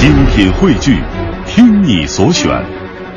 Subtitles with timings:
[0.00, 0.98] 精品汇聚，
[1.46, 2.48] 听你所选，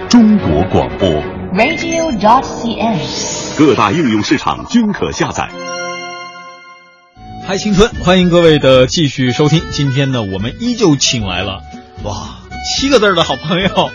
[0.09, 1.08] 中国广播。
[1.54, 3.58] radio.dot.cn，。
[3.58, 5.47] 各大应用市场均可下载。
[7.47, 9.61] 嗨，青春，欢迎各位的继续收听。
[9.71, 11.61] 今天呢，我们依旧请来了
[12.04, 12.39] 哇
[12.77, 13.89] 七个字的好朋友，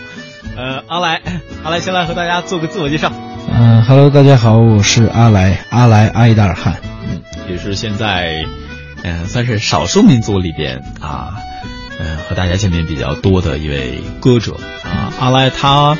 [0.57, 1.21] 呃，阿来，
[1.63, 3.13] 阿来先来和大家做个自我介绍。
[3.51, 6.77] 嗯，Hello，，大家好，我是阿来，阿来阿依达尔汗。
[7.07, 7.21] 嗯，
[7.51, 8.45] 也是现在，
[9.03, 11.35] 嗯、算是少数民族里边啊，
[11.99, 15.13] 嗯、和大家见面比较多的一位歌者啊。
[15.19, 15.97] 阿来他，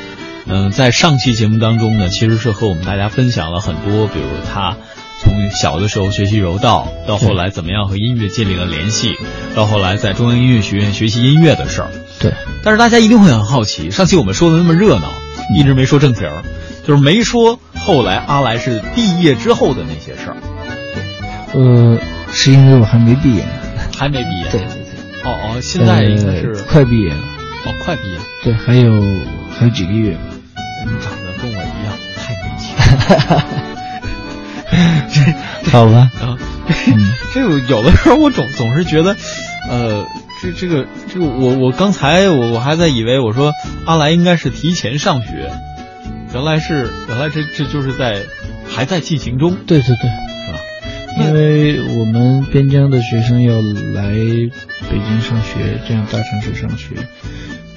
[0.48, 4.78] 嗯、在上期节目当中呢，其实是和我们大家分享了很多，比如他
[5.22, 9.16] 从小的时候学习柔道，到后来怎么样和音乐建立了联系，
[9.56, 11.90] 到后来在中央音乐学院学习音乐的事儿。
[12.20, 15.12] 对，但是大家一定会很好奇，上期我们说的那么热闹，
[15.54, 16.44] 一直没说正题儿，
[16.88, 20.38] 就是没说后来阿来是毕业之后的那些事儿，
[21.54, 22.00] 呃，
[22.32, 23.50] 是因为我还没毕业呢。
[23.98, 24.50] 还没毕业。
[24.50, 24.62] 对，
[25.24, 27.18] 哦哦，现在应该是、呃快毕业了。
[27.66, 28.18] 哦，快毕业。
[28.44, 28.92] 对，还有
[29.52, 30.22] 还有几个月吧。
[30.86, 32.76] 你长得跟我一样，太年轻
[33.36, 33.44] 了。
[35.72, 36.38] 好吧，啊，
[36.88, 39.16] 嗯这个有的时候我总总是觉得，
[39.70, 40.06] 呃，
[40.42, 43.52] 这这个这个我我刚才我我还在以为我说
[43.86, 45.52] 阿来应该是提前上学，
[46.34, 48.24] 原来是原来这这就是在
[48.68, 50.29] 还在进行中，对对对？
[51.20, 53.56] 因为我们边疆的学生要
[53.94, 54.14] 来
[54.90, 56.96] 北京上学，这样大城市上学，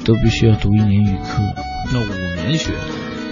[0.04, 1.42] 都必须要读一年语科。
[1.92, 2.70] 那五年学，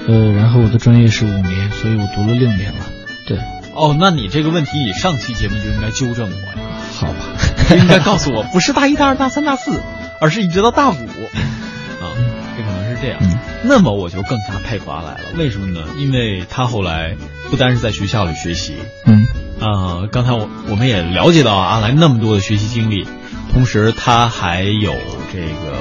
[0.09, 2.87] 呃，然后我的专业是五年，所以我读了六年了。
[3.27, 3.39] 对，
[3.73, 6.55] 哦，那你这个问题你上期节目就应该纠正我呀。
[6.93, 7.37] 好吧，
[7.69, 9.81] 就应该告诉我，不是大一、大二、大三、大四，
[10.21, 10.95] 而是一直到大五。
[10.95, 12.13] 啊，
[12.57, 13.19] 这可能是这样。
[13.23, 15.21] 嗯那么我就更加佩服阿来了。
[15.37, 15.87] 为什么呢？
[15.99, 17.15] 因为他后来
[17.51, 19.27] 不单是在学校里学习，嗯
[19.61, 23.07] 啊、刚才我我们也了解到阿来那么多的学习经历，
[23.53, 24.95] 同时他还有
[25.33, 25.79] 这个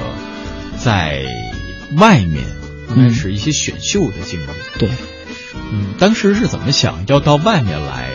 [0.76, 1.24] 在
[1.96, 2.44] 外面
[2.94, 4.44] 应该是一些选秀的经历。
[4.78, 4.88] 对，
[5.72, 8.10] 嗯，当时是怎么想要到外面来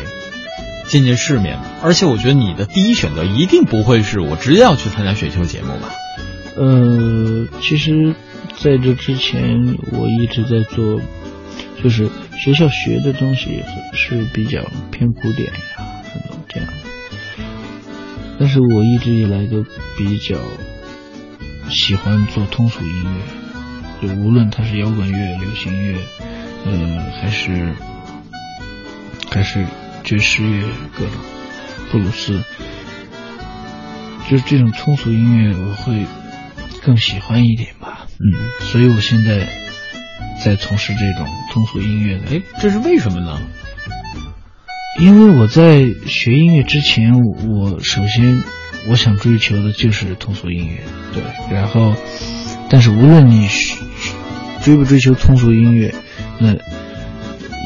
[0.88, 1.64] 见见世面的？
[1.82, 5.90] 而且我觉得你的第一选择一定不会是我直接要去参加选秀节目吧？
[6.56, 8.14] 呃，其实
[8.58, 11.02] 在这之前，我一直在做，
[11.84, 16.74] 就是学校学的东西是比较偏古典呀，很多这样的。
[18.40, 19.64] 但是我一直以来都
[19.98, 20.38] 比较
[21.70, 25.98] 喜欢做通俗音乐，就无论它是摇滚乐、流行乐，
[26.66, 27.74] 呃，还是
[29.32, 29.66] 还是
[30.04, 30.64] 爵士乐，
[30.98, 31.14] 各种
[31.92, 32.44] 布鲁斯，
[34.30, 36.06] 就是这种通俗音乐，我会
[36.82, 38.08] 更喜欢一点吧。
[38.20, 39.48] 嗯，所以我现在
[40.44, 42.35] 在从事这种通俗音乐的。
[42.35, 43.41] 哎，这是为什么呢？
[45.00, 47.13] 因为我在学音乐之前，
[47.50, 48.44] 我首先
[48.88, 51.23] 我想追求的就是通俗音乐，对。
[51.53, 51.96] 然后，
[52.69, 53.50] 但是无论你
[54.62, 55.94] 追不追求通俗音乐，
[56.40, 56.53] 那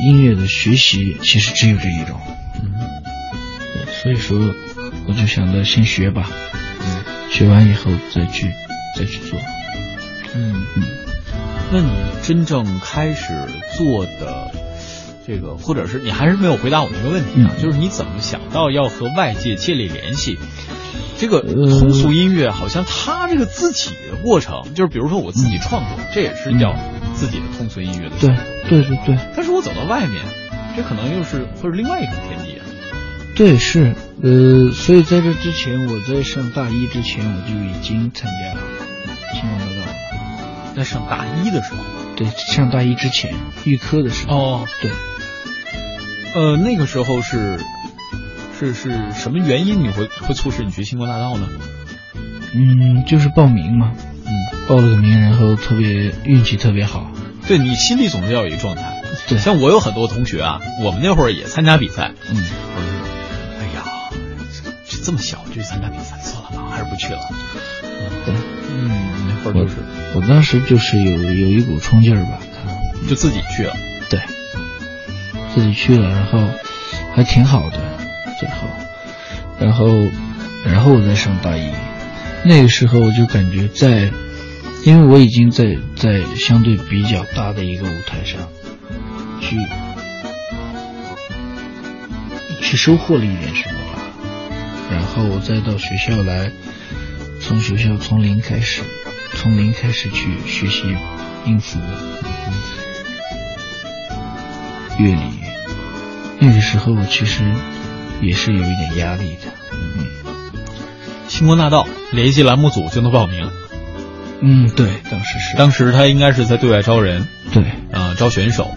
[0.07, 2.19] 音乐的学习其实只有这一种。
[2.55, 2.73] 嗯，
[3.73, 4.37] 对，所以说
[5.07, 6.29] 我就想着先学吧，
[6.81, 8.51] 嗯学完以后再去
[8.97, 9.39] 再去做。
[10.33, 10.83] 嗯嗯，
[11.71, 11.89] 那你
[12.23, 13.33] 真正开始
[13.77, 14.51] 做的
[15.27, 17.53] 这个，或者是你还是没有回答我那个问题啊？
[17.55, 20.37] 嗯就是你怎么想到要和外界建立联系？
[21.19, 26.73] 这个呃通俗音乐好像它这个自己的过程，就是比如说我自己创作，这也是叫
[27.13, 28.29] 自己的通俗音乐的对。
[28.69, 30.23] 对对对但是我走到外面，
[30.75, 32.65] 这可能又是会是另外一种天地啊。
[33.35, 33.93] 对是，
[34.23, 38.61] 呃，所以在这之前，我在上大一之前，我就已经参加了。
[40.79, 41.83] 在上大一的时候，
[42.15, 43.33] 对，上大一之前，
[43.65, 44.37] 预科的时候。
[44.37, 44.89] 哦，对，
[46.33, 47.59] 呃，那个时候是
[48.57, 51.49] 是是什么原因你会会促使你去星光大道呢？
[52.53, 53.91] 嗯，就是报名嘛，
[54.25, 54.31] 嗯，
[54.69, 57.11] 报了个名，然后特别运气特别好。
[57.45, 59.01] 对你心里总是要有一个状态。
[59.27, 63.83] 对，像我有很多同学啊，我们那会儿也参加比赛，嗯，我说，哎呀，
[64.87, 67.19] 这这么小就去参加比赛，算了吧，还是不去了。
[68.25, 68.33] 对，
[68.71, 69.75] 嗯，那会儿就是
[70.15, 72.39] 我当时就是有有一股冲劲儿吧，
[73.07, 73.75] 就自己去了。
[74.09, 74.19] 对，
[75.53, 76.47] 自己去了，然后
[77.15, 77.77] 还挺好的，
[78.39, 78.67] 最后，
[79.59, 79.87] 然后
[80.65, 81.69] 然后我再上大一，
[82.43, 84.11] 那个时候我就感觉在，
[84.83, 88.47] 因为我已经在在相对比较大的一个舞台上，
[89.39, 89.57] 去
[92.61, 94.01] 去收获了一点什么吧，
[94.91, 96.51] 然后我再到学校来，
[97.41, 98.81] 从学校从零开始，
[99.35, 100.95] 从零开始去学习
[101.45, 101.79] 音符、
[104.97, 105.21] 乐理。
[106.39, 107.43] 那个时候我其实
[108.21, 110.05] 也是有一点压力的，嗯，
[111.27, 113.49] 星光大道联系栏目组就能报名。
[114.41, 115.57] 嗯，对，当时是。
[115.57, 118.71] 当时他应该是在对外招人，对，啊、招选手。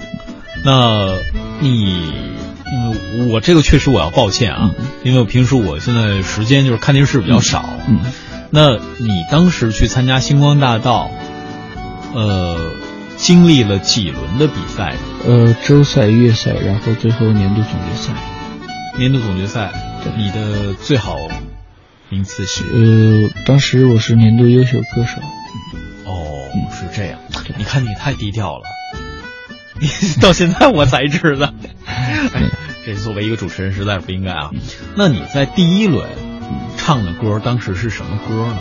[0.65, 1.17] 那
[1.61, 2.13] 你，
[2.67, 4.75] 嗯，我这个确实我要抱歉啊，
[5.05, 7.69] 因为我平时我现在时间就是看电视比较少。
[7.89, 8.01] 嗯，
[8.55, 11.11] 那你当时去参加星光大道，
[12.15, 12.71] 呃，
[13.17, 14.95] 经历了几轮的比赛？
[15.27, 18.13] 呃，周赛、月赛，然后最后年度总决赛。
[18.99, 19.73] 年度总决赛，
[20.19, 21.17] 你的最好
[22.11, 22.65] 名次是？
[22.65, 25.23] 呃，当时我是年度优秀歌手。
[26.05, 27.19] 哦，是这样。
[27.57, 28.65] 你看你太低调了，
[29.81, 29.89] 你
[30.21, 31.55] 到现在我才知道。
[31.87, 32.51] 哎，
[32.85, 34.51] 这作为一个主持人实在是不应该啊。
[34.95, 36.07] 那你在第一轮
[36.77, 38.59] 唱的歌，当时是什么歌呢？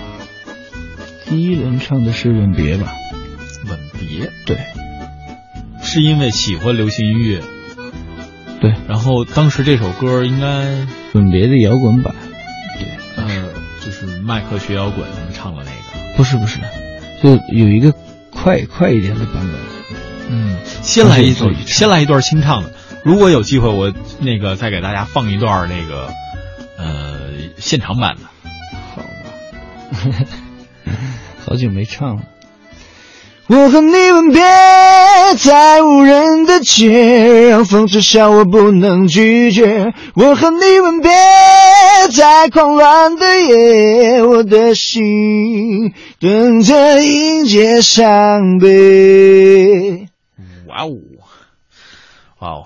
[1.25, 2.91] 第一轮唱的是《吻别》吧？
[3.67, 4.57] 吻别，对，
[5.81, 7.41] 是因为喜欢流行音乐，
[8.59, 10.47] 对，然后当时这首歌应该
[11.13, 12.13] 《吻别》的摇滚版。
[12.77, 13.49] 对，呃，
[13.79, 16.15] 就是迈克学摇滚他们唱的那个。
[16.17, 16.59] 不是不是，
[17.23, 17.93] 就有一个
[18.31, 19.55] 快快一点的版本。
[20.29, 22.73] 嗯，先来一首，先来一段清唱的。
[23.03, 26.09] 如果有机会，我那个再给大家放一段那个
[26.77, 27.10] 呃
[27.61, 28.23] 现场版的。
[28.95, 30.25] 好吧，
[31.45, 32.23] 好久没唱了。
[33.47, 34.41] 我和你吻别
[35.37, 39.93] 在无人的街，让风痴笑我不能拒绝。
[40.15, 41.11] 我和你吻别
[42.13, 50.07] 在狂乱的夜，我的心等着迎接伤悲。
[50.67, 50.95] 哇哦，
[52.39, 52.65] 哇哦！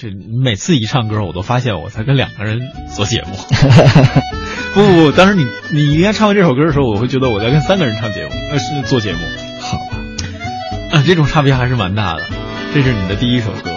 [0.00, 2.58] 这每次一唱歌，我都发现我在跟两个人
[2.88, 3.36] 做节目。
[4.72, 9.18] 不不不，当时你你应该唱完这首歌的时候，我会觉得我在跟三个人唱节目，呃，是做节目。
[9.60, 9.98] 好吧，
[10.92, 12.22] 啊，这种差别还是蛮大的。
[12.72, 13.74] 这是你的第一首歌，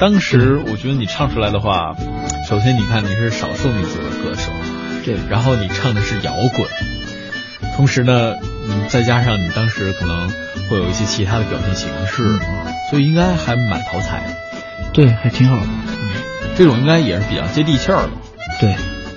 [0.00, 1.94] 当时我觉得你唱出来的话，
[2.48, 4.50] 首先你看你是少数民族的歌手，
[5.04, 6.66] 对，然后你唱的是摇滚，
[7.76, 8.36] 同时呢，
[8.66, 10.30] 你，再加上你当时可能
[10.70, 12.38] 会有一些其他的表现形式，
[12.88, 14.47] 所以应该还蛮讨彩的。
[14.92, 15.66] 对，还挺好的。
[16.56, 18.10] 这种应该也是比较接地气儿的。
[18.60, 18.74] 对，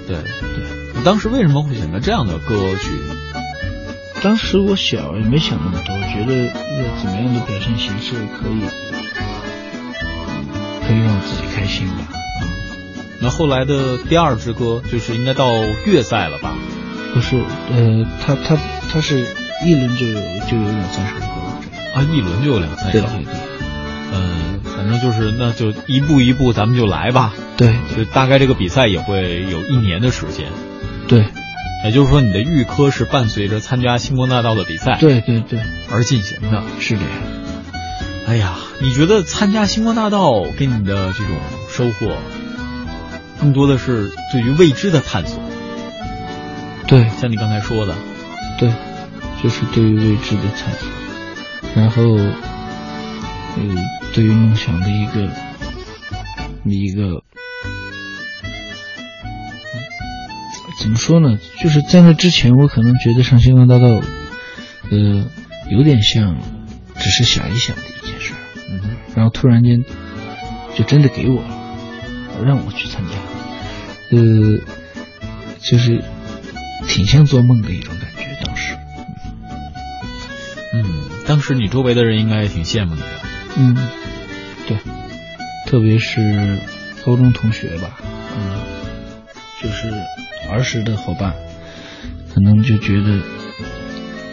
[0.07, 0.63] 对对，
[0.95, 2.91] 你当时为什么会选择这样的歌曲？
[4.21, 8.62] 当时我小也没想那么多，觉得要怎么样的表现形式可以，
[10.88, 12.07] 可以让自己开心吧。
[13.19, 15.51] 那后来的第二支歌就是应该到
[15.88, 16.53] 月赛了吧？
[17.15, 17.35] 不是，
[17.71, 18.56] 呃，他他
[18.91, 19.25] 他是
[19.65, 21.25] 一轮就有就有两三首歌
[21.95, 23.00] 啊，一轮就有两三首。
[23.00, 23.33] 对对对。
[24.13, 24.40] 嗯，
[24.81, 27.33] 反正就是那就一步一步咱们就来吧。
[27.55, 30.47] 对，就大概这个比赛也会有一年的时间。
[31.07, 31.25] 对。
[31.83, 35.59] 也就是说，你的预科是伴随着参加星光大道的比赛，对对对，
[35.91, 36.63] 而进行的。
[36.79, 37.07] 是的呀。
[38.27, 41.35] 哎呀，你觉得参加星光大道给你的这种
[41.69, 42.17] 收获，
[43.39, 45.39] 更多的是对于未知的探索？
[46.87, 47.95] 对，像你刚才说的，
[48.57, 48.71] 对，
[49.43, 50.87] 就是对于未知的探索，
[51.75, 52.03] 然后，
[53.57, 53.63] 呃，
[54.13, 55.29] 对于梦想的一个
[56.65, 57.23] 一个。
[60.79, 61.37] 怎么说呢？
[61.59, 63.85] 就是在那之前，我可能觉得上星光大道，
[64.89, 65.29] 呃，
[65.69, 66.35] 有点像
[66.97, 68.33] 只是想一想的一件事。
[68.71, 69.85] 嗯，然后突然间
[70.75, 74.57] 就真的给我了，让我去参加，呃，
[75.59, 76.03] 就是
[76.87, 78.35] 挺像做梦的一种感觉。
[78.43, 78.75] 当时，
[80.73, 80.83] 嗯，
[81.27, 83.07] 当时你周围的人应该也挺羡慕你的。
[83.55, 83.77] 嗯，
[84.71, 84.77] 对，
[85.65, 86.57] 特别是
[87.05, 87.99] 高中同学吧，
[88.37, 88.61] 嗯，
[89.61, 89.91] 就是。
[90.49, 91.33] 儿时的伙伴，
[92.33, 93.21] 可能就觉得，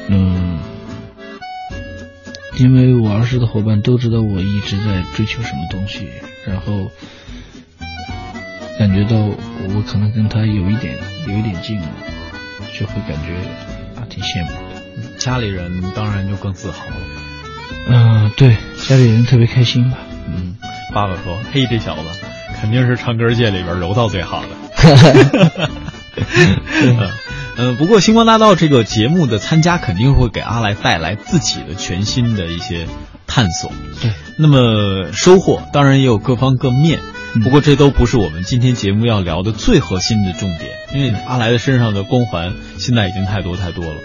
[0.09, 0.59] 嗯，
[2.59, 6.09] 因为我儿时的伙伴都知道我一直在追求什么东西，
[6.45, 6.91] 然后
[8.81, 10.97] 感觉到我可能跟他有一点
[11.29, 11.89] 有一点近了，
[12.77, 13.37] 就会感觉
[13.95, 15.17] 啊挺羡慕的。
[15.19, 16.97] 家里人当然就更自豪了。
[17.87, 18.57] 嗯、呃，对，
[18.89, 19.99] 家里人特别开心吧。
[20.89, 22.03] 嗯，爸爸说：“嘿，这小子
[22.61, 24.49] 肯定是唱歌界里边柔道最好的。
[26.83, 27.11] ”嗯
[27.61, 32.87] 嗯，不过星光大道这个节目的参加肯定会给阿来带来自己的全新的一些
[33.27, 33.73] 探索。
[34.01, 37.01] 对，那么收获当然也有各方各面，
[37.43, 44.01] 不过这都不是我们今天节目要聊的最核心的重点，因为阿来的身上的光环现在已经太多太多了。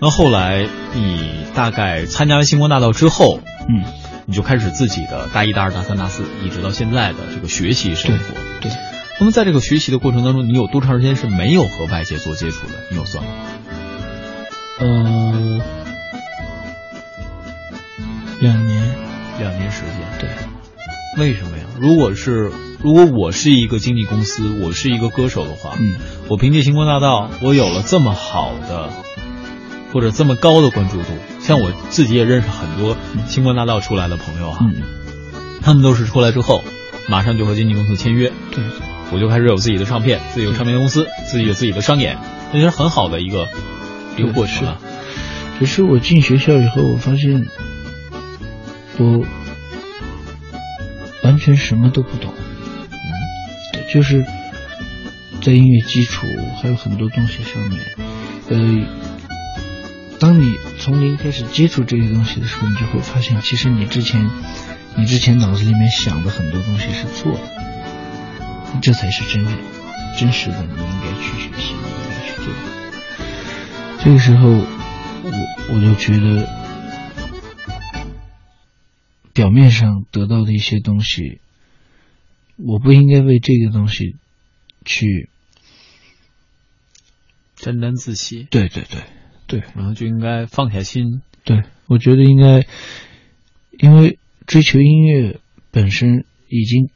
[0.00, 3.84] 那后来你大概参加了星光大道之后，嗯，
[4.30, 8.34] 你就开始自己的大一、大二、大三、大四，一直到现在的这个学习生活。
[8.60, 8.70] 对。
[9.18, 12.74] 那么在这个学习的过程当中，你有多长时间是没有和外界做接触的？
[12.90, 13.30] 你有算吗？
[14.80, 15.60] 呃，
[18.42, 18.94] 两年，
[19.38, 19.94] 两年时间。
[20.20, 20.28] 对。
[21.16, 21.64] 为什么呀？
[21.80, 25.96] 如果是如果我是一个经纪公司，我是一个歌手的话，嗯，
[26.28, 28.90] 我凭借星光大道，我有了这么好的
[29.92, 31.08] 或者这么高的关注度。
[31.40, 34.82] 像我自己也认识很多星光大道出来的朋友啊，嗯，
[35.62, 36.62] 他们都是出来之后，
[37.08, 38.62] 马上就和经纪公司签约，对，
[39.12, 42.18] 我就开始有自己的唱片，自己有唱片公司，自己有自己的商演，
[42.52, 43.48] 那是很好的一个
[44.16, 44.78] 一个过程啊。
[45.58, 47.46] 可是我进学校以后，我发现
[48.98, 49.24] 我
[51.22, 52.32] 完全什么都不懂，
[52.90, 54.24] 嗯，就是
[55.40, 56.26] 在音乐基础
[56.60, 57.80] 还有很多东西上面，
[58.50, 58.58] 呃，
[60.18, 64.30] 当你从零开始接触这些东西的时候，你就会发现，其实你之前
[64.96, 69.58] 你之前脑子里面想的很多东西是错的，这才是真正
[70.18, 72.52] 真实的，你应该去学习，你应该去做。
[74.04, 74.64] 这个时候。
[75.20, 76.48] 我我就觉得，
[79.34, 81.40] 表面上得到的一些东西，
[82.56, 84.14] 我不应该为这个东西
[84.84, 85.28] 去
[87.56, 88.46] 沾沾自喜。
[88.48, 89.02] 对对对
[89.48, 91.22] 对，然后就应该放下心。
[91.42, 92.66] 对，我觉得应该，
[93.70, 95.40] 因为追求音乐
[95.70, 96.90] 本身已经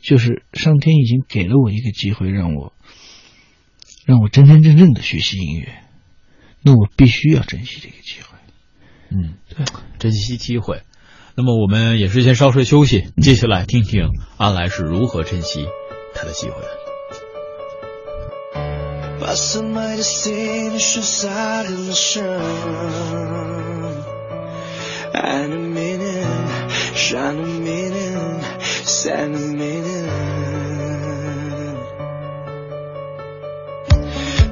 [0.00, 2.72] 就是上天已经给了我一个机会，让我
[4.06, 5.82] 让我真真正正的学习音乐。
[6.62, 8.38] 那我必须要珍惜这个机会，
[9.10, 9.64] 嗯，对，
[9.98, 10.82] 珍惜机会。
[11.34, 15.66] 那么我们也是先稍事休息，接下来听听阿来是如何珍惜
[16.14, 16.54] 他的机会。
[19.26, 22.42] Basılmaydı seni şu sarılışım
[25.14, 26.26] Anım benim,
[27.10, 28.20] canım benim,
[28.84, 30.06] senin benim.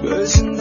[0.05, 0.54] Özün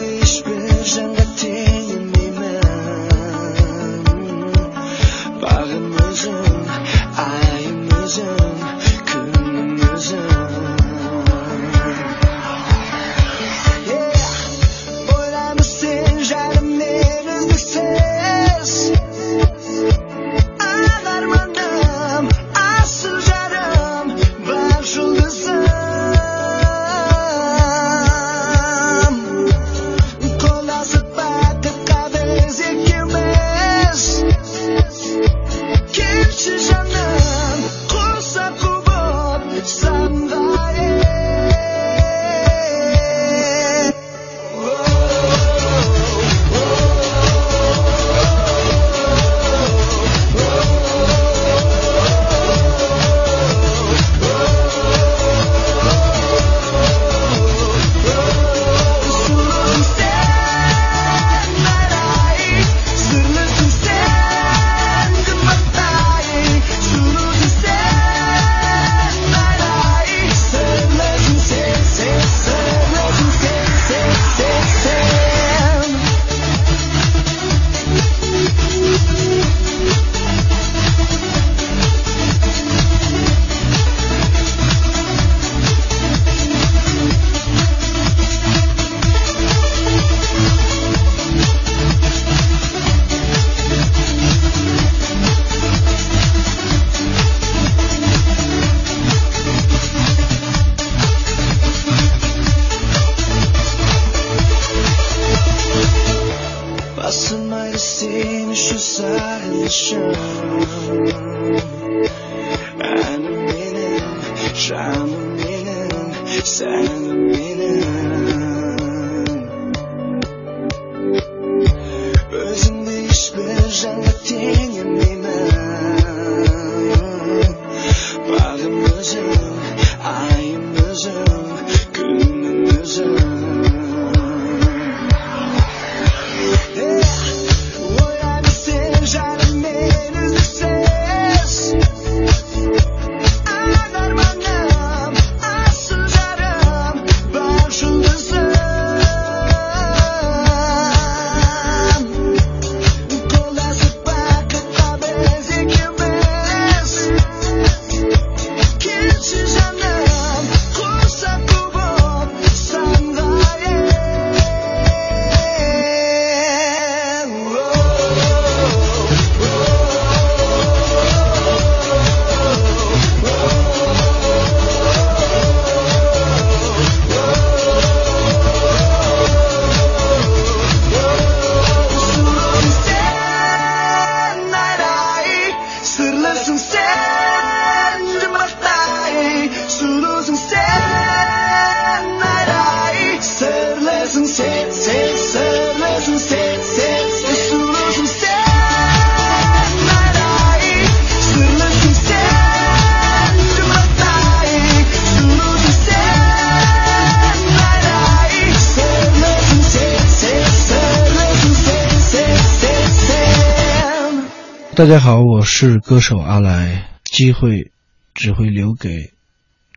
[214.84, 216.90] 大家好，我是歌手阿来。
[217.04, 217.72] 机会
[218.12, 219.14] 只会留给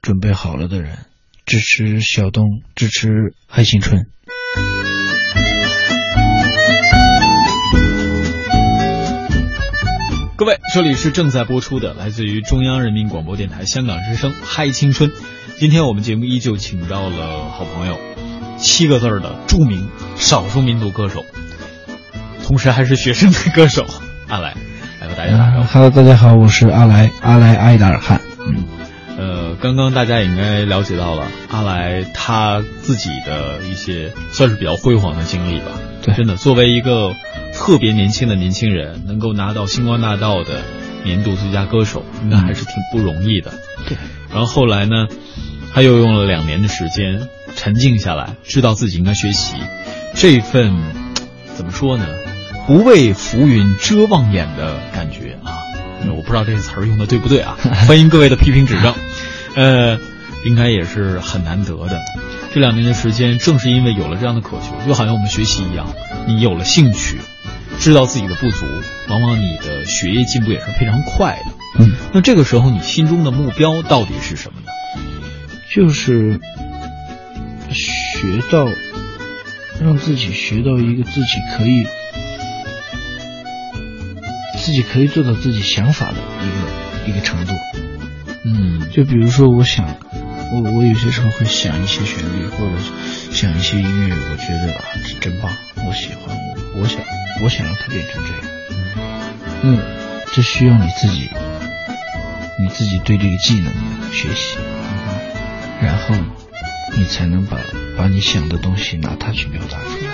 [0.02, 0.98] 准备好了的人。
[1.46, 2.44] 支持小东，
[2.76, 3.08] 支持
[3.48, 4.06] 爱青春。
[10.36, 15.12] 各位，这里是正在播出的，来自于中央人民广播电台香港之声《嗨青春》。
[15.58, 17.98] 今天我们节目依旧请到了好朋友，
[18.58, 19.88] 七个字的著名
[20.18, 21.24] 少数民族歌手，
[22.44, 23.86] 同时还是学生的歌手
[24.28, 24.54] 阿来。
[25.18, 25.68] 大家打招呼。
[25.74, 28.22] Hello，大家好，我是阿来，阿来艾达尔汗。
[28.40, 28.64] 嗯，
[29.18, 35.72] 呃，刚刚大家也应该了解到了阿来他自己的一些算是比较辉煌的经历吧。
[36.04, 37.16] 对，真的，作为一个
[37.52, 40.62] 特别年轻的年轻人，能够拿到星光大道的
[41.04, 43.52] 年度最佳歌手，应该还是挺不容易的。
[43.88, 43.98] 对。
[44.30, 45.08] 然后后来呢，
[45.74, 49.56] 他又用了两年的时间沉静下来，知道自己应该学习
[50.14, 50.76] 这份
[51.56, 52.06] 怎么说呢？
[52.68, 55.64] 不畏浮云遮望眼的感觉啊，
[56.10, 57.58] 我不知道这个词儿用的对不对啊，
[57.88, 58.94] 欢迎各位的批评指正。
[59.56, 59.98] 呃，
[60.46, 61.98] 应该也是很难得的。
[62.54, 65.88] 这两年的时间，正是因为有了这样的渴求，就好像我们学习一样，
[66.28, 67.20] 你有了兴趣，
[67.80, 68.66] 知道自己的不足，
[69.08, 71.86] 往往你的学业进步也是非常快的。
[71.86, 74.72] 嗯，那这个时候你心中的目标到底是什么呢？
[75.74, 76.42] 就是
[77.70, 78.68] 学到，
[79.82, 81.88] 让自己学到一个自己可以。
[84.68, 87.54] 自己可以做到自己想法的一个一个程度，
[88.44, 89.96] 嗯，就比如说，我想，
[90.52, 92.74] 我我有些时候会想一些旋律，或者
[93.32, 95.50] 想一些音乐，我觉得啊，这真棒，
[95.88, 96.36] 我喜欢，
[96.76, 97.00] 我我想
[97.42, 98.42] 我想让它变成这样，
[99.64, 99.80] 嗯，
[100.34, 101.30] 这需要你自己，
[102.60, 103.72] 你自己对这个技能
[104.12, 104.58] 学习，
[105.82, 106.14] 然后
[106.98, 107.58] 你才能把
[107.98, 110.12] 把你想的东西拿它去表达出来，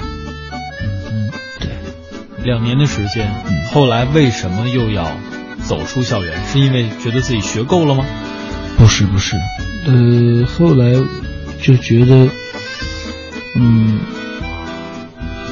[1.09, 1.42] 嗯，对。
[2.43, 5.07] 两年的时间，嗯，后来为什么又要
[5.63, 6.43] 走出校园？
[6.45, 8.05] 是因为觉得自己学够了吗？
[8.77, 9.37] 不是，不是，
[9.85, 10.91] 呃，后来
[11.61, 12.27] 就觉得，
[13.55, 13.99] 嗯，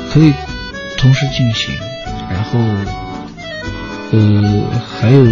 [0.10, 0.34] 可以
[0.97, 1.73] 同时进行，
[2.30, 2.60] 然后，
[4.12, 4.63] 呃，
[4.99, 5.25] 还有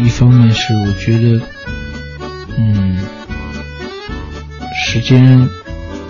[0.00, 1.40] 一方面是我觉得，
[2.58, 2.98] 嗯，
[4.74, 5.48] 时间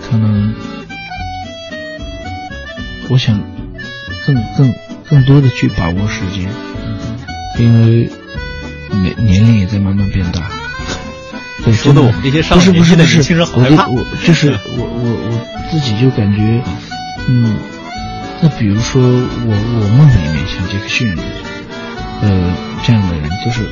[0.03, 0.55] 可能，
[3.11, 3.60] 我想。
[4.31, 4.75] 更更
[5.09, 6.49] 更多的去把握时间，
[7.59, 8.11] 因为
[9.03, 10.51] 年年龄也在慢慢变大。
[11.65, 13.87] 对，说的我们这些上不是不是年轻人好害怕。
[13.89, 16.63] 我就是 我我我自己就感觉，
[17.29, 17.57] 嗯，
[18.41, 21.15] 那比如说我我梦里面像杰克逊，
[22.23, 23.69] 呃这样的人，都是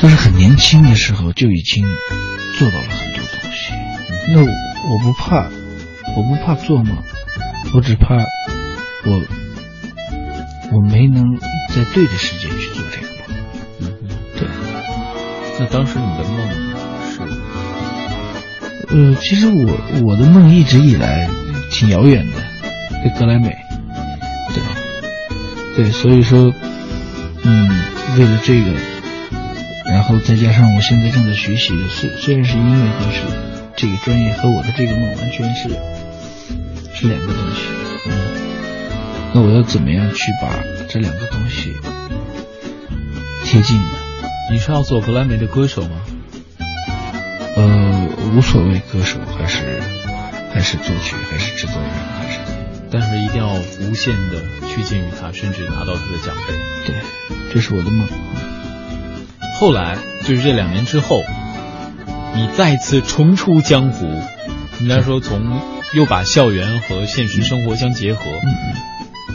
[0.00, 1.84] 都是很年轻的时候就已经
[2.58, 3.72] 做到了很多东西。
[4.34, 5.46] 那我不怕，
[6.16, 6.96] 我不怕做梦，
[7.72, 8.16] 我只怕。
[9.04, 9.20] 我
[10.72, 11.38] 我没能
[11.74, 13.28] 在对的时间去做这个梦，
[13.80, 14.48] 嗯嗯，对。
[15.58, 16.36] 那当时你的梦
[17.10, 17.20] 是？
[18.94, 21.28] 呃，其实我我的梦一直以来
[21.70, 22.36] 挺遥远的，
[23.04, 23.56] 在格莱美，
[24.54, 24.62] 对，
[25.84, 26.52] 对，所以说，
[27.42, 27.68] 嗯，
[28.18, 28.72] 为了这个，
[29.86, 33.20] 然后再加上我现在正在学习，虽虽然是音乐，但是
[33.76, 35.70] 这个专业和我的这个梦完全是
[36.94, 37.62] 是两个东西，
[38.08, 38.31] 嗯。
[39.34, 40.48] 那我要怎么样去把
[40.88, 41.74] 这两个东西
[43.44, 43.90] 贴近呢？
[44.50, 46.00] 你是要做格莱美的歌手吗？
[47.56, 49.80] 呃，无所谓，歌手还是
[50.52, 52.38] 还是作曲，还是制作人，还是……
[52.90, 56.54] 但是一定要无限的趋近于他，甚至拿到他的奖杯。
[56.86, 56.96] 对，
[57.54, 58.06] 这是我的梦。
[59.58, 61.22] 后来就是这两年之后，
[62.34, 64.06] 你再次重出江湖，
[64.80, 65.58] 应该说从
[65.94, 68.30] 又把校园和现实生活相结合。
[68.30, 68.91] 嗯嗯。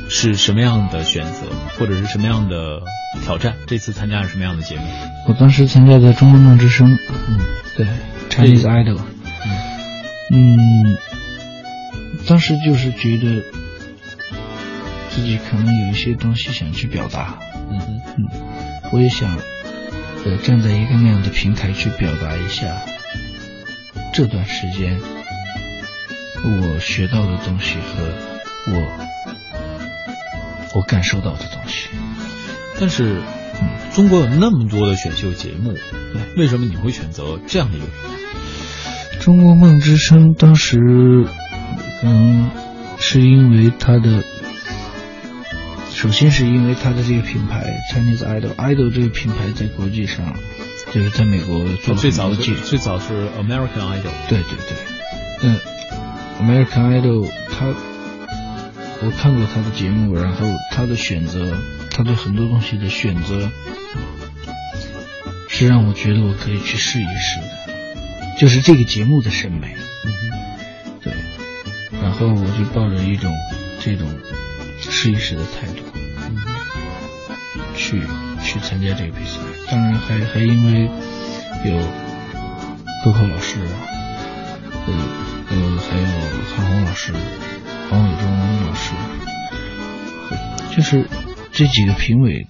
[0.09, 2.81] 是什么样的选择，或者是什么样的
[3.23, 3.55] 挑战？
[3.67, 4.83] 这次参加是什么样的节目？
[5.27, 7.39] 我当时参加的《中国梦之声》，嗯，
[7.75, 7.85] 对
[8.29, 8.99] ，Chinese Idol，
[10.31, 10.97] 嗯，
[12.25, 13.43] 当时就是觉得
[15.09, 17.37] 自己可能有一些东西想去表达，
[17.69, 18.25] 嗯哼，嗯，
[18.91, 19.37] 我也想，
[20.25, 22.65] 呃，站在一个那样的平台去表达一下
[24.13, 24.99] 这段时间
[26.43, 29.06] 我学到的东西和我。
[30.77, 31.89] 我感受到的东西，
[32.79, 33.19] 但是，
[33.91, 35.73] 中国有那么多的选秀节目，
[36.37, 39.19] 为什么你会选择这样的一个平台？
[39.19, 40.77] 中国梦之声当时，
[42.03, 42.51] 嗯，
[42.99, 44.23] 是因为它的，
[45.91, 50.35] 首先是因为它的这个品牌 Chinese Idol，Idol 这个品牌在国际上，
[50.93, 55.59] 就是在美国做最早的最早是 American Idol，对对对，嗯
[56.39, 57.73] ，American Idol 它。
[58.99, 61.55] 我看过他的节目，然后他的选择，
[61.91, 63.51] 他对很多东西的选择，
[65.47, 67.47] 是让我觉得我可以去试一试的，
[68.39, 69.75] 就是这个节目的审美。
[71.01, 71.13] 对，
[72.01, 73.31] 然后我就抱着一种
[73.79, 74.07] 这种
[74.79, 75.83] 试一试的态度，
[77.75, 78.01] 去
[78.43, 79.39] 去参加这个比赛。
[79.69, 80.89] 当然还还因为
[81.65, 81.77] 有
[83.05, 83.69] 高考老师啊，
[84.87, 84.93] 呃
[85.49, 86.07] 呃，还有
[86.55, 87.13] 韩红老师、
[87.89, 88.93] 黄伟忠老师，
[90.75, 91.07] 就是
[91.51, 92.47] 这几个评委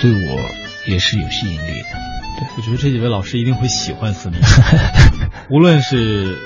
[0.00, 0.40] 对我
[0.86, 1.88] 也是有吸引力的。
[2.38, 4.36] 对，我觉得这几位老师一定会喜欢思密，
[5.50, 6.38] 无论是，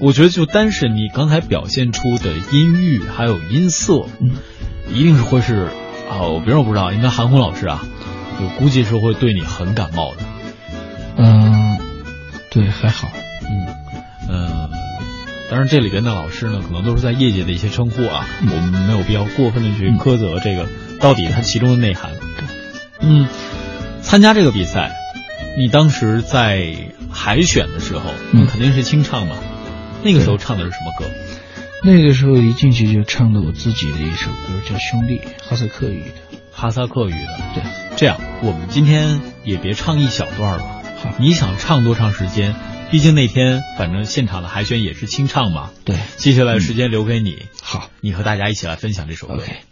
[0.00, 4.30] 我觉得就单是你刚才表现出的音域还有音色，嗯，
[4.88, 5.68] 一定是会是
[6.08, 7.82] 啊，我别人我不知道，应该韩红老师啊，
[8.40, 10.22] 我估计是会对你很感冒的。
[11.16, 11.78] 嗯，
[12.50, 13.08] 对，还好。
[13.42, 13.83] 嗯呃，
[15.54, 22.10] 当然这里边的老师呢，可能都是在业界的一些称呼啊，我们没有必要过分的去苛责这个到底它其中的内涵。
[22.98, 23.28] 嗯，
[24.02, 24.90] 参加这个比赛，
[25.56, 26.74] 你当时在
[27.08, 29.36] 海选的时候，嗯肯定是清唱嘛。
[30.02, 31.08] 那个时候唱的是什么歌？
[31.84, 36.38] 那个时候一进去就唱的我自己的一首歌，叫《兄弟》，哈萨克语的。
[36.50, 37.38] 哈萨克语的。
[37.54, 37.62] 对，
[37.94, 40.64] 这样，我们今天也别唱一小段了。
[41.00, 42.56] 好，你想唱多长时间？
[42.94, 45.72] 毕竟那天反正现场的海选也是清唱嘛。
[45.84, 49.34] 对，接下来时间留给你，好你和大家一起来分享这首歌。
[49.34, 49.62] ，OK。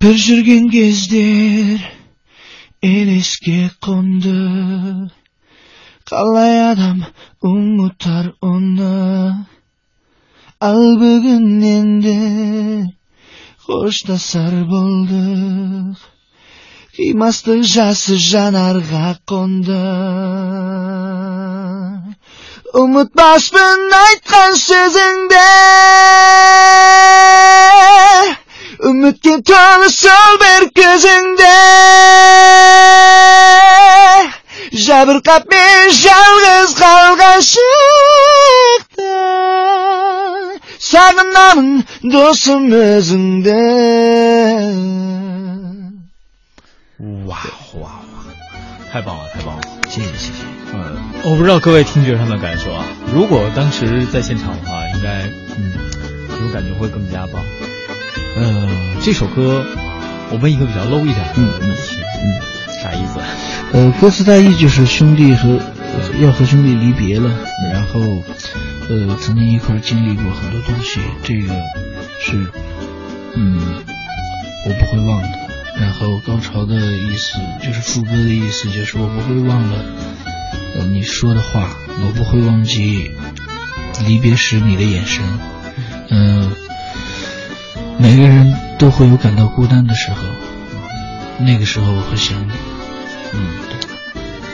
[0.00, 1.80] Bir sürgün gezdir,
[2.82, 5.10] elisке kondu.
[6.04, 7.04] Kalay adam
[7.40, 9.46] unutar onu.
[10.60, 12.96] Al bugün endi,
[13.58, 15.96] hoştasar bulduk.
[16.98, 19.76] Имасты жасы жанарға қонды
[22.80, 25.44] Ұмытпаспын айтқан сөзіңді
[28.90, 31.54] Үмітке толы сол бір көзіңді
[34.70, 39.14] Жабырқап мен жалғыз қалған шықты.
[40.90, 41.72] Сағынамын
[42.12, 43.58] досым өзіңді
[47.26, 47.38] 哇
[47.74, 47.90] 哇哇！
[48.92, 49.62] 太棒了，太棒了！
[49.88, 50.44] 谢谢谢谢。
[50.74, 52.84] 嗯，我不知道各位听觉上的感受啊。
[53.12, 55.22] 如果当时在现场的话，应该
[55.56, 55.72] 嗯，
[56.28, 57.42] 这种感觉会更加棒。
[58.36, 58.68] 呃，
[59.00, 59.64] 这首歌
[60.30, 62.40] 我问一个比较 low 一点的问题，嗯，
[62.82, 63.20] 啥意思？
[63.72, 67.30] 呃，歌词大意就是兄弟和呃要和兄弟离别了，
[67.72, 68.00] 然后
[68.90, 71.54] 呃曾经一块经历过很多东西，这个
[72.20, 72.46] 是
[73.36, 73.82] 嗯
[74.66, 75.28] 我不会忘的。
[75.80, 79.84] 然后高潮的意思就是副歌的意思就是我不会忘了
[80.76, 81.68] 呃你说的话，
[82.04, 83.10] 我不会忘记
[84.06, 85.24] 离别时你的眼神。
[86.10, 86.52] 嗯、
[87.98, 90.22] 每个人都会有感到孤单的时候，
[91.38, 92.52] 那个时候我会想你。
[93.32, 93.48] 嗯，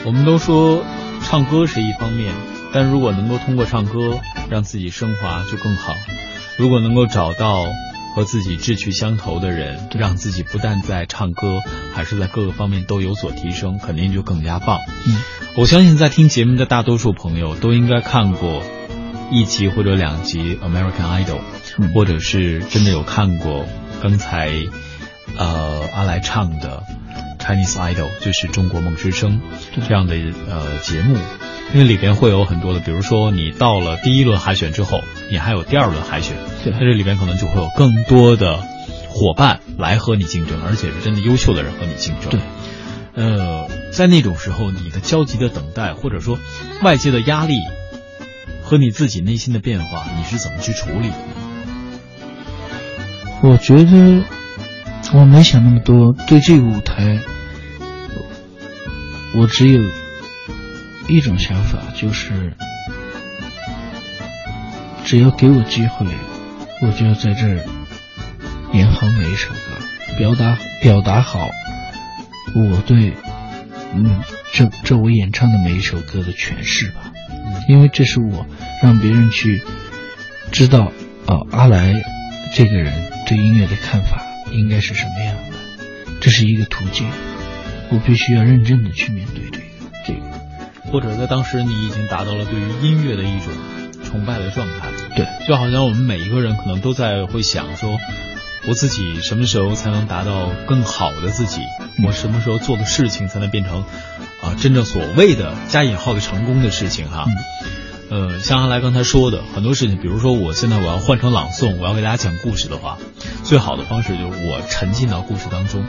[0.05, 0.85] 我们都说
[1.23, 2.33] 唱歌是一方面，
[2.73, 5.95] 但如果能够通过唱歌让自己升华就更好。
[6.57, 7.67] 如果能够找到
[8.17, 11.61] 和自己志趣相投的人，让自己不但在唱歌，
[11.93, 14.79] 还是在各个方面都有所提升，肯定就更加棒。
[15.07, 15.21] 嗯，
[15.55, 18.63] 我相信在听节目的大多数朋友都应该看过
[19.31, 21.27] 一集或者两集《American Idol》，
[21.77, 23.67] 嗯或者是真的有看过
[24.03, 24.51] 刚才
[25.37, 26.85] 呃阿来唱的
[27.39, 29.43] Chinese Idol，就是中国梦之声
[29.87, 30.15] 这样的
[30.49, 31.19] 呃节目，
[31.75, 38.59] 因为里边会有很多的，比如说你到了第一轮海选之后，你还有第二轮海选，对在这里边可能就会有更多的
[39.09, 42.31] 伙伴来和你竞争，而且是真的优秀的人和你竞争。
[42.31, 42.41] 对，
[43.15, 46.39] 呃，在那种时候，你的焦急的等待，或者说
[46.83, 47.55] 外界的压力
[48.63, 51.11] 和你自己内心的变化，你是怎么去处理？
[53.43, 54.25] 我觉得
[55.13, 57.21] 我没想那么多，对这个舞台，
[59.39, 59.83] 我只有
[61.09, 62.55] 一种想法，就是
[65.07, 66.05] 只要给我机会，
[66.83, 67.65] 我就要在这儿
[68.73, 69.59] 演好每一首歌，
[70.19, 71.49] 表达表达好
[72.57, 73.13] 我对
[73.95, 74.21] 嗯
[74.53, 77.13] 这这我演唱的每一首歌的诠释吧，
[77.69, 78.45] 因为这是我
[78.83, 79.63] 让别人去
[80.51, 80.91] 知道
[81.27, 82.03] 哦阿来
[82.53, 82.93] 这个人
[83.29, 87.07] 对音乐的看法应该是什么样的，这是一个途径，
[87.91, 89.65] 我必须要认真的去面对这个
[90.05, 90.91] 这个。
[90.91, 93.53] 或者在当时你已经达到了对于音乐的一种
[94.05, 94.89] 崇拜的状态。
[95.17, 97.99] 对，就好像我们每一个人可能都在会想说，
[98.69, 101.63] 我自己什么时候才能达到更好的自己？
[102.07, 103.81] 我什么时候做的事情才能变成
[104.43, 107.25] 啊真正所谓的加引号的成功的事情哈？
[108.11, 112.99] 呃，像阿来刚才说的很多事情，比如说我现在我要换成朗诵，我要给大家讲故事的话，
[113.43, 115.85] 最好的方式就是我沉浸到故事当中，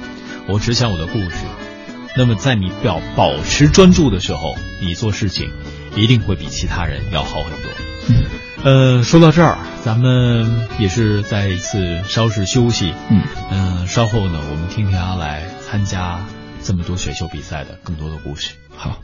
[0.48, 1.36] 我只讲我的故事。
[2.16, 5.52] 那么在你表保持专注的时候，你做事情
[5.96, 7.72] 一定会比其他人要好很多。
[8.10, 8.24] 嗯，
[8.68, 12.94] 呃，说到这儿，咱们也是再一次稍事休息。
[13.10, 16.20] 嗯嗯、稍后呢，我们听听阿来参加
[16.62, 18.56] 这么多选秀比赛的更多的故事。
[18.76, 19.00] 好。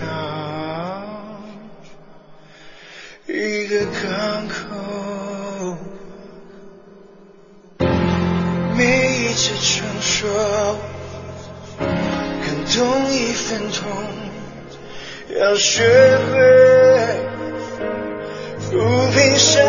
[0.00, 0.06] 寻找
[3.26, 4.54] 一个港口。
[8.76, 8.80] 每
[9.18, 10.26] 一次承受，
[11.78, 11.84] 感
[12.74, 13.86] 动一分痛，
[15.38, 15.84] 要学
[16.32, 16.38] 会
[18.58, 18.70] 抚
[19.12, 19.62] 平伤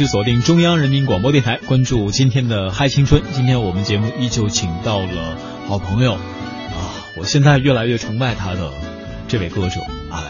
[0.00, 3.20] 续锁定中央人民广播电台，关注今天的嗨青春。
[3.34, 5.36] 今天我们节目依旧请到了
[5.68, 8.70] 好朋友啊，我现在越来越崇拜他的
[9.28, 10.28] 这位歌手阿来。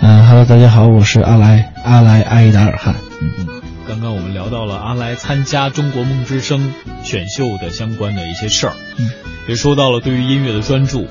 [0.00, 2.94] 嗯哈喽，大家好，我是阿来，阿来阿依达尔汗。
[3.20, 9.10] 嗯嗯，刚刚我们聊到了阿来参加中国梦之声选秀的相关的一些事儿，嗯，
[9.48, 11.08] 也说到了对于音乐的专注。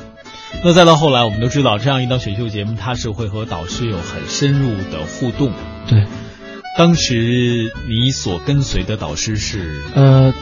[0.63, 5.51] 那再到后来，我们都知道这样一档选秀节目，它是会和导师有很深入的互动。
[5.85, 6.05] 对。
[6.77, 10.33] 当时你所跟随的导师是呃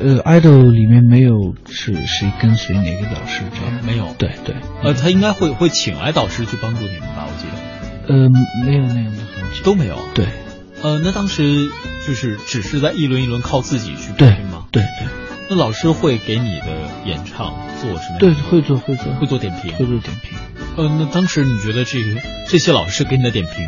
[0.00, 3.84] 呃，idol 里面没有是谁跟随哪个导师这样？
[3.84, 7.26] 没有，对对，呃，他应该会会请来导师去帮助你们吧？
[7.26, 7.46] 我记
[8.06, 8.28] 得，呃，
[8.66, 9.96] 没有那样的痕迹，都没有。
[10.12, 10.26] 对，
[10.82, 11.70] 呃，那当时
[12.06, 14.66] 就是只是在一轮一轮靠自己去对吗？
[14.70, 15.08] 对对。
[15.48, 16.66] 那老师会给你的
[17.04, 18.18] 演唱做什么？
[18.18, 20.36] 对，会做会做会做点评，会做点评。
[20.76, 23.66] 呃，那当时你觉得这个这些老师给你的点评？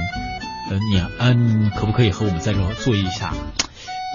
[0.69, 3.33] 呃，你嗯，可不可以和我们在这做一下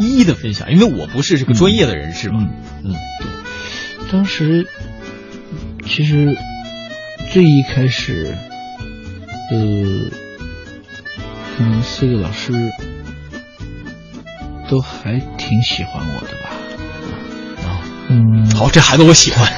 [0.02, 0.72] 一一的分享？
[0.72, 2.48] 因为我不是这个专业的人士嘛。
[2.84, 4.12] 嗯，对。
[4.12, 4.68] 当时
[5.86, 6.38] 其实
[7.32, 8.36] 最一开始，
[9.52, 9.58] 呃，
[11.58, 12.52] 可能四个老师
[14.70, 16.50] 都还挺喜欢我的吧。
[17.70, 19.50] 啊，嗯，好，这孩子我喜欢。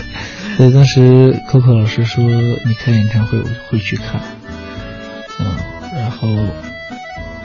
[0.56, 4.20] 对，当时 Coco 老师说你开演唱会，我会去看。
[5.40, 5.77] 嗯。
[6.08, 6.26] 然后，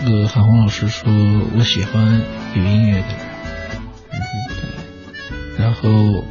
[0.06, 1.12] 呃，韩红老师说
[1.54, 2.22] 我喜欢
[2.56, 3.18] 有音乐的人，
[4.10, 4.16] 嗯
[4.48, 5.62] 对。
[5.62, 6.24] 然后，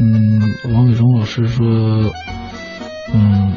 [0.00, 0.40] 嗯，
[0.72, 1.66] 王伟忠老师说，
[3.12, 3.52] 嗯，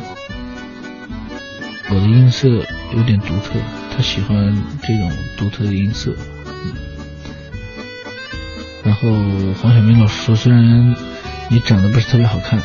[1.90, 3.58] 我的音色有点独特，
[3.96, 6.14] 他喜欢这种独特的音色。
[8.84, 9.10] 然后
[9.62, 10.94] 黄晓明老师说，虽然
[11.50, 12.60] 你长得不是特别好看，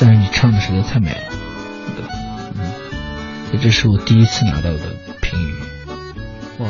[0.00, 1.25] 但是你唱的实在太美了。
[3.62, 4.78] 这是我第一次拿到的
[5.20, 5.54] 评语。
[6.58, 6.68] 哇，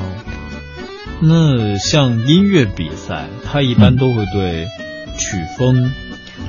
[1.21, 4.67] 那像音乐比赛，它一般都会对
[5.19, 5.93] 曲风、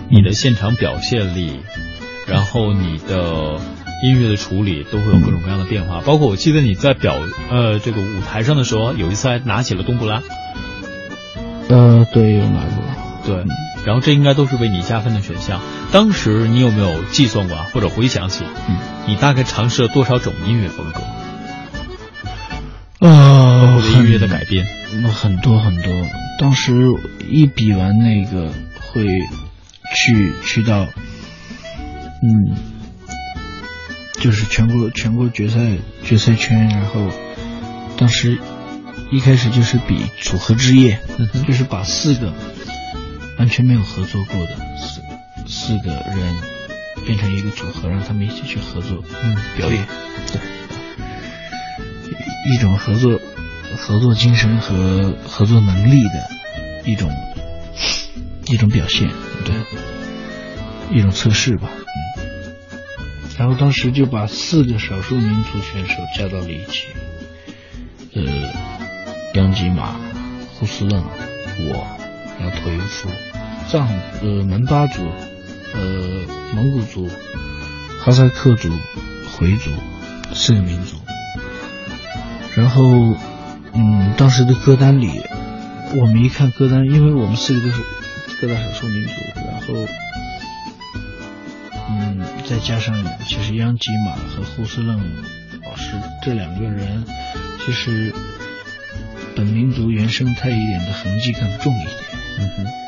[0.10, 1.60] 你的现场表现力，
[2.28, 3.60] 然后你的
[4.04, 6.02] 音乐的处理，都会有各种各样的变化。
[6.02, 7.16] 包括我记得你在表
[7.50, 10.22] 呃这个舞台上的时候，有一次还拿起了冬不拉。
[11.70, 12.84] 呃，对，有拿过。
[13.26, 13.46] 对，
[13.86, 15.62] 然后这应该都是为你加分的选项。
[15.92, 18.44] 当时你有没有计算过或者回想起？
[18.70, 18.78] 嗯。
[19.08, 21.00] 你大概尝试了多少种音乐风格？
[23.08, 24.68] 啊，或者音乐的改编，
[25.02, 25.94] 那很多很多。
[26.40, 26.74] 当时
[27.30, 28.52] 一比完那个，
[28.92, 29.06] 会
[29.96, 30.86] 去去到，
[32.22, 32.58] 嗯，
[34.20, 35.60] 就是全国全国决赛
[36.04, 37.10] 决赛圈，然后
[37.98, 38.38] 当时
[39.10, 41.00] 一开始就是比组合之夜，
[41.48, 42.34] 就是把四个
[43.40, 45.02] 完全没有合作过的四
[45.48, 46.57] 四个人。
[47.08, 49.88] 变成一个组合，让他们一起去合作，嗯，表演，
[50.30, 50.42] 对，
[52.54, 53.18] 一种合作、
[53.78, 56.30] 合作精神和合作能力的
[56.84, 57.10] 一种
[58.48, 59.10] 一种表现，
[59.46, 59.56] 对，
[60.92, 62.54] 一种测试吧，嗯。
[63.40, 66.88] 然后当时就把四个少数民族选手加到了一起，
[68.16, 68.22] 呃，
[69.36, 69.96] 央吉玛、
[70.60, 71.06] 呼斯楞、
[71.70, 71.88] 我，
[72.38, 73.08] 然后托尤夫、
[73.70, 73.88] 藏
[74.22, 75.10] 呃门巴族。
[75.74, 77.10] 呃，蒙古族、
[78.00, 78.70] 哈萨克族、
[79.32, 79.72] 回族
[80.34, 80.96] 四个民族。
[82.56, 83.16] 然后，
[83.74, 85.22] 嗯，当时的歌单里，
[85.96, 87.84] 我们一看歌单，因为我们四个都是
[88.42, 89.88] 各大少数民族，然后，
[91.90, 92.96] 嗯，再加上
[93.28, 95.00] 其实央吉玛和呼斯楞
[95.64, 97.04] 老师这两个人，
[97.64, 98.12] 其实
[99.36, 101.92] 本民族原生态一点的痕迹更重一点。
[102.40, 102.87] 嗯哼。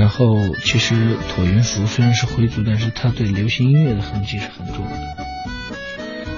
[0.00, 0.94] 然后，其实
[1.28, 4.96] 椭圆服虽然是回族，但是它对流行音乐的痕迹是很重的。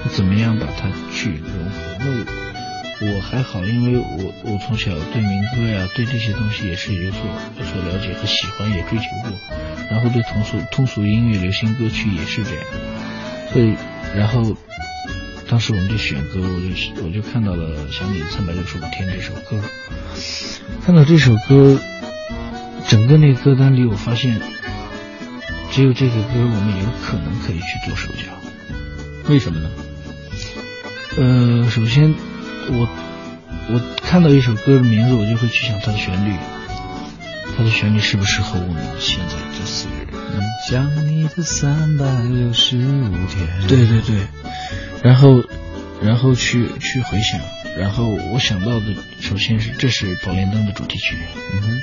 [0.09, 2.25] 怎么样把它去融合？
[2.99, 7.21] 那我还好，因为我我从小对民歌呀，对这些东西也是有所
[7.57, 9.31] 有所了解和喜欢，也追求过。
[9.89, 12.65] 然后对通俗通俗音乐、流行歌曲也是这样。
[13.53, 13.75] 所以，
[14.13, 14.57] 然后
[15.49, 19.61] 当时我们就选歌，我就我就看到了《想你三百六十五天》这首歌，
[20.85, 21.79] 看到这首歌。
[22.87, 24.39] 整个那个歌单里，我发现
[25.71, 28.31] 只有这个歌，我们有可能可以去做手脚。
[29.29, 29.69] 为什么呢？
[31.17, 32.13] 呃，首先，
[32.69, 32.87] 我
[33.69, 36.35] 我看到一首歌的名字，我就会去想它的旋律，
[37.55, 40.41] 它的旋律适不适合我们现在这四个人？
[40.69, 43.67] 想你的三百六十五天。
[43.67, 44.27] 对对对，
[45.03, 45.43] 然后
[46.01, 47.39] 然后去去回想，
[47.77, 51.15] 然后我想到的，首先是这是《宝莲灯》的主题曲。
[51.53, 51.81] 嗯哼。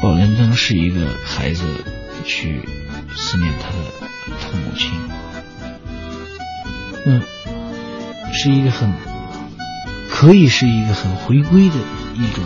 [0.00, 1.64] 宝莲灯是一个孩子
[2.24, 2.60] 去
[3.16, 3.76] 思念他的
[4.40, 4.92] 他的母亲。
[7.04, 7.20] 那
[8.32, 8.92] 是一个很
[10.08, 11.76] 可以是一个很回归的
[12.14, 12.44] 一种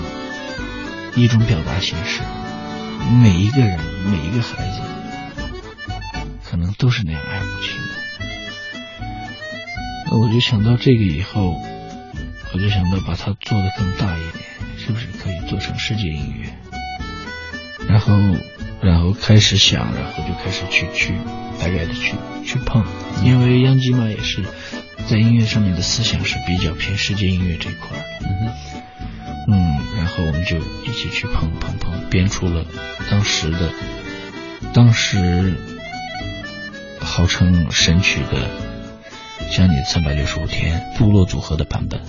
[1.15, 2.23] 一种表达形式。
[3.21, 4.81] 每一个人，每一个孩子，
[6.49, 7.89] 可能都是那样爱母亲的。
[10.11, 11.61] 那我就想到这个以后，
[12.55, 14.45] 我就想到把它做得更大一点，
[14.79, 16.55] 是不是可以做成世界音乐？
[17.93, 18.15] 然后，
[18.81, 21.13] 然后开始想，然后就开始去去
[21.61, 22.83] 大概的去去碰，
[23.23, 24.43] 因为央吉玛也是
[25.07, 28.05] 在音乐上面的思想是比较偏世界音乐这一块的。
[28.25, 28.49] 嗯
[29.49, 32.65] 嗯，然后我们就一起去碰碰碰，编出了
[33.11, 33.71] 当时的，
[34.73, 35.53] 当时
[36.99, 38.49] 号称神曲的
[39.55, 42.01] 《想你的三百六十五天》部落组合的版本。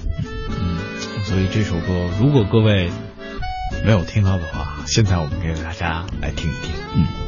[0.50, 0.78] 嗯，
[1.26, 2.90] 所以这首歌如果各位
[3.84, 6.72] 没有听到的话，现在我们给大家来听一听。
[6.96, 7.23] 嗯。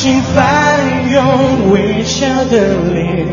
[0.00, 3.26] 心翻涌微笑的脸。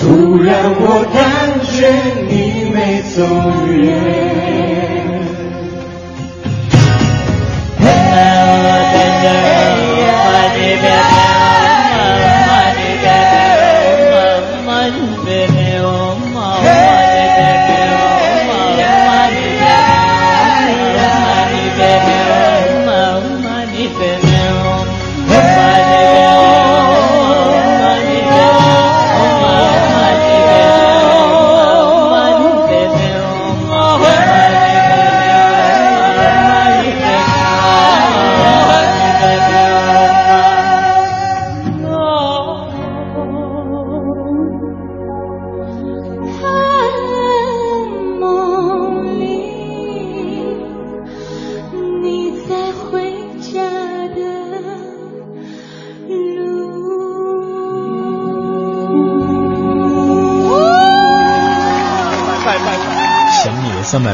[0.00, 1.90] 突然我感觉
[2.28, 3.26] 你没走
[3.72, 4.44] 远。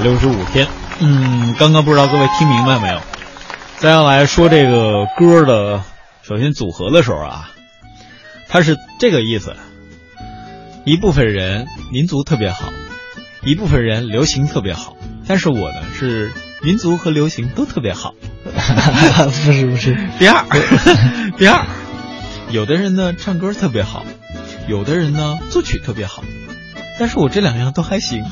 [0.01, 0.67] 百六十五天。
[0.99, 3.03] 嗯，刚刚不知道各位听明白没有？
[3.77, 5.85] 再要来说这个歌的，
[6.23, 7.51] 首先组合的时候啊，
[8.49, 9.55] 它是这个意思：
[10.87, 12.73] 一部分人民族特别好，
[13.45, 14.97] 一部分人流行特别好，
[15.27, 16.33] 但是我呢是
[16.63, 18.15] 民族和流行都特别好。
[18.43, 20.47] 不是不是，第二，
[21.37, 21.67] 第二，
[22.49, 24.07] 有的人呢唱歌特别好，
[24.67, 26.25] 有的人呢作曲特别好，
[26.99, 28.25] 但是我这两样都还行。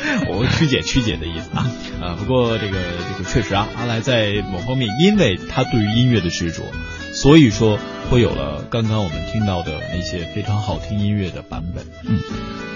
[0.28, 1.66] 我曲解曲解的意思啊
[2.00, 2.16] 啊！
[2.18, 6.62] 不过这个这个确实啊，阿来在某方面，因为他对于音乐的执着，
[7.12, 7.78] 所以说
[8.10, 11.84] 会有了刚刚我们听到的那些非常好听音乐的版本。
[12.06, 12.18] 嗯，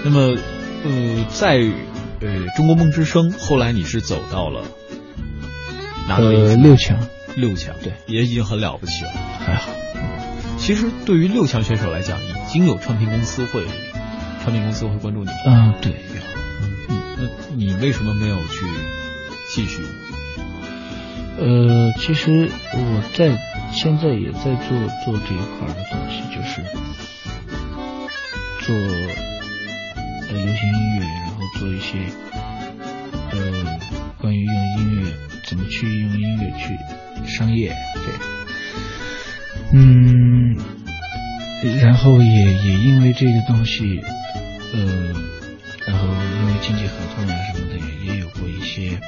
[0.04, 0.36] 那么
[0.84, 1.58] 呃，在
[2.20, 4.62] 呃中国梦之声，后来你是走到了
[6.08, 6.98] 拿到一呃六强，
[7.36, 9.10] 六强，对，也已经很了不起了。
[9.38, 9.70] 还好。
[10.58, 13.64] 其实对于六强选手来讲，已经有唱片公司会，
[14.42, 15.30] 唱片公司会关注你。
[15.46, 15.92] 嗯，对，
[17.16, 18.66] 那你为什么没有去
[19.54, 19.82] 继续？
[21.38, 23.36] 呃，其实我在
[23.72, 26.62] 现在也在做做这一块的东西，就是
[28.60, 31.98] 做流行音乐，然后做一些
[33.32, 33.78] 呃
[34.20, 35.12] 关于用音乐
[35.44, 36.78] 怎么去用音乐去
[37.26, 38.20] 商业这样。
[39.72, 40.56] 嗯，
[41.82, 44.00] 然后也也因为这个东西，
[44.72, 45.14] 呃，
[45.86, 48.98] 然后因为经济合同啊什么的，也也有过一些，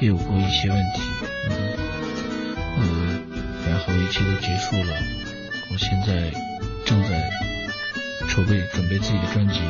[0.00, 1.02] 也有过一些问题，
[1.50, 1.52] 嗯，
[2.78, 3.20] 嗯，
[3.68, 4.94] 然后一切都结束了，
[5.70, 6.32] 我现在
[6.84, 7.30] 正在
[8.28, 9.60] 筹备准备自己的专辑，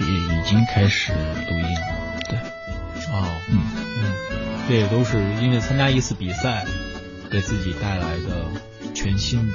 [0.00, 1.74] 也已经开始录音。
[1.74, 2.38] 了，对，
[3.12, 3.58] 哦，嗯。
[4.00, 4.12] 嗯，
[4.68, 6.64] 这也都是因为参加一次比赛，
[7.30, 9.54] 给自己带来的全新的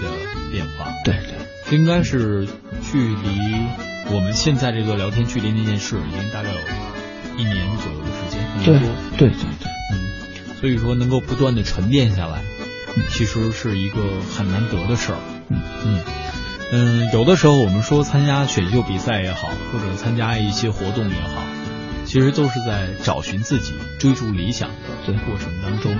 [0.51, 0.91] 变化。
[1.05, 1.35] 对对，
[1.69, 2.45] 这应该是
[2.81, 3.53] 距离
[4.11, 6.59] 我们现在这个聊天距离那件事，已经大概有
[7.37, 9.17] 一年左右的时间，一对年多。
[9.17, 12.41] 对对对，嗯，所以说能够不断的沉淀下来，
[13.09, 15.17] 其实是一个很难得的事儿。
[15.49, 15.99] 嗯嗯
[16.71, 21.43] 嗯，有的时候我们说参加选秀比赛也好，或者参加一些活动也好，
[22.05, 24.75] 其实都是在找寻自己、追逐理想的
[25.05, 25.95] 对过程当中。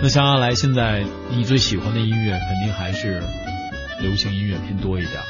[0.00, 3.20] 那像阿来现在，你最喜欢的音乐肯定还是
[4.00, 5.26] 流行音乐偏多一点儿，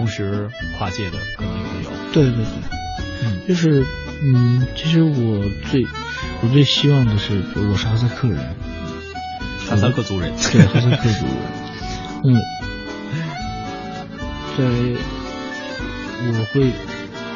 [0.00, 0.48] 同时
[0.78, 1.90] 跨界的可能也会有。
[2.10, 2.44] 对对对。
[3.22, 3.40] 嗯。
[3.46, 3.84] 就是，
[4.22, 5.86] 嗯，其实我最
[6.40, 8.38] 我最希望的是，我是哈萨克人，
[9.68, 11.34] 哈萨克族人，对哈萨克族人，
[12.24, 12.40] 嗯，
[14.56, 14.64] 在
[16.22, 16.72] 我会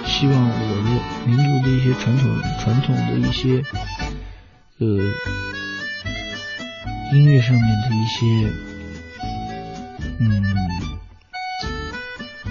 [0.07, 0.83] 希望我的
[1.27, 3.63] 民族的一些传统传统的一些
[4.79, 4.87] 呃
[7.13, 8.51] 音乐上面的一些
[10.19, 10.43] 嗯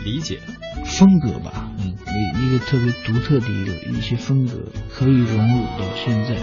[0.03, 0.39] 理解，
[0.85, 1.95] 风格吧，嗯。
[2.13, 4.53] 一一个特别独特的一个一些风格，
[4.93, 6.35] 可以融入到现在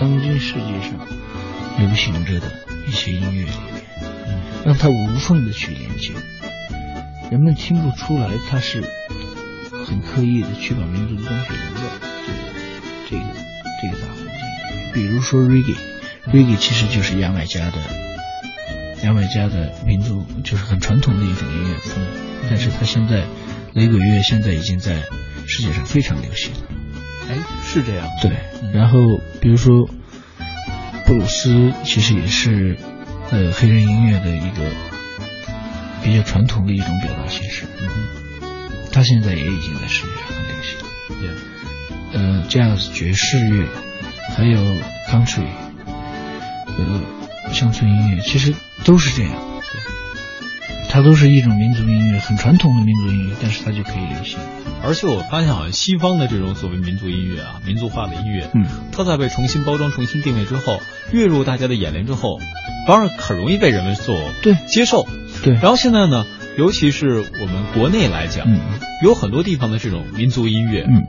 [0.00, 0.98] 当今世界上
[1.78, 2.50] 流行着的
[2.86, 3.84] 一些音乐里面，
[4.26, 4.40] 嗯。
[4.64, 6.12] 让它无缝的去连接，
[7.30, 8.82] 人们听不出来它是
[9.84, 11.80] 很刻意的去把民族的东西融到
[12.26, 12.38] 这个
[13.10, 13.22] 这个
[13.82, 14.92] 这个大环境里面。
[14.94, 17.78] 比如说 reggae，reggae 其实就是牙买加的
[19.02, 22.04] 牙买加的民族，就是很传统的一种音乐风，
[22.48, 23.24] 但是它现在
[23.74, 25.02] 雷鬼乐现在已经在
[25.46, 26.58] 世界上非常流行了。
[27.30, 28.06] 哎，是这样。
[28.20, 28.32] 对，
[28.72, 28.98] 然后
[29.40, 29.88] 比如说
[31.06, 32.76] 布鲁斯，其实也是
[33.30, 34.70] 呃黑人音乐的一个
[36.02, 37.66] 比较传统的一种表达形式。
[37.80, 37.88] 嗯，
[38.92, 40.78] 它现在也已经在世界上很流行。
[41.20, 43.66] 对，呃，jazz 爵士乐，
[44.36, 44.58] 还有
[45.08, 45.46] country，
[46.66, 47.00] 呃，
[47.52, 49.32] 乡村音乐，其实都是这样。
[49.32, 49.80] 对，
[50.88, 54.38] 它都是一种民族音乐，很传统的民族音乐，但是它就可以流行。
[54.82, 60.80] 而且我发现好像西方的这种所谓民族音乐啊，民族化的音乐，嗯，它在被重新包装、重新定位之后，
[61.12, 62.38] 跃入大家的眼帘之后，
[62.86, 65.06] 当然很容易被人们所对接受。
[65.42, 66.24] 对，然后现在呢，
[66.56, 68.60] 尤其是我们国内来讲，嗯
[69.02, 71.06] 有很多地方的这种民族音乐，嗯，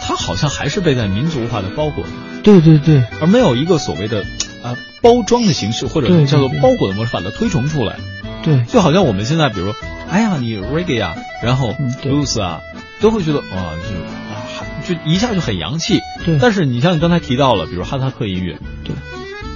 [0.00, 2.04] 它好像还是被在民族化的包裹，
[2.42, 4.24] 对对对而没有一个所谓的
[4.62, 7.96] 啊包装的形式，或者叫做包裹的模式把它推崇出来。
[8.42, 9.76] 对，就好像我们现在，比如说，
[10.08, 12.60] 哎呀，你 reggae 啊，然后 blues 啊，
[13.00, 13.94] 都会觉得哇，就
[14.34, 14.42] 啊，
[14.84, 16.00] 就一下就很洋气。
[16.24, 18.94] 对但是你像你刚才提到了，比如哈萨克音乐，对，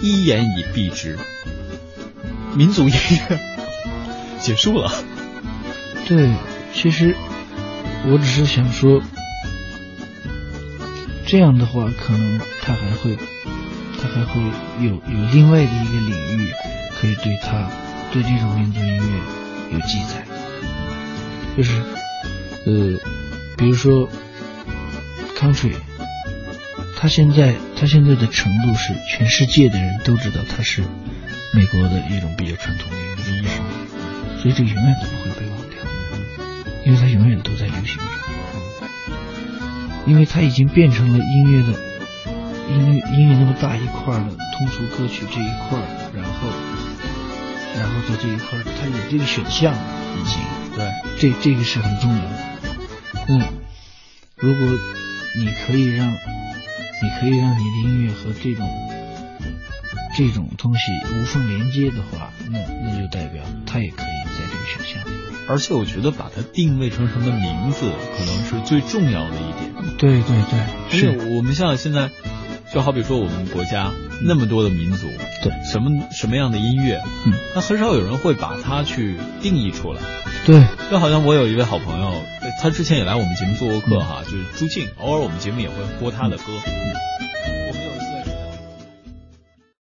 [0.00, 1.18] 一言以蔽之，
[2.54, 2.94] 民族音
[3.28, 3.40] 乐
[4.38, 4.92] 结束了。
[6.06, 6.32] 对，
[6.72, 7.16] 其实
[8.08, 9.02] 我只是想说，
[11.26, 13.18] 这样的话，可能他还会，
[14.06, 14.40] 还会
[14.80, 16.50] 有有另外的一个领域，
[16.98, 17.68] 可以对他
[18.12, 19.20] 对这种民族音乐
[19.72, 20.24] 有记载，
[21.56, 21.82] 就是
[22.64, 22.98] 呃，
[23.56, 24.08] 比如说
[25.36, 25.74] country，
[26.96, 30.82] 他现在他现在的程度是全世界的人都知道他是
[31.52, 33.50] 美国的一种比较传统的一个音乐，
[34.40, 35.78] 所以这永远都不会被忘掉，
[36.84, 38.02] 因为它永远都在流行着，
[40.06, 41.78] 因为它已经变成了音乐的
[42.68, 45.78] 音乐音乐那么大一块的通俗歌曲这一块，
[46.14, 46.48] 然后
[47.76, 50.40] 然后在这一块它有这个选项已经
[50.74, 52.30] 对，这这个是很重要的。
[53.28, 53.40] 嗯，
[54.36, 54.78] 如果
[55.36, 58.68] 你可以让，你可以让你的音乐和这种
[60.16, 60.80] 这种东西
[61.14, 65.16] 无缝连接的话，那那就代表它也可以在这个选项里。
[65.48, 69.96] 而且我觉得把它定位成什么名字，可能是最重要的一点。
[69.96, 72.10] 对对对，因是，我们像现在，
[72.72, 73.92] 就好比说我们国家
[74.22, 75.06] 那么多的民族，
[75.42, 80.00] 对什么什么样的音乐，嗯，那很少有人会把它去定义出来。
[80.44, 82.22] 对，就好像我有一位好朋友，
[82.62, 86.44] 他之前也来我们节目做过客哈，就是朱静，偶尔我们节目也会播他的歌。